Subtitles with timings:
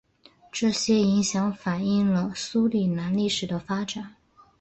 [0.51, 4.15] 这些影响反映了苏里南历史的发展。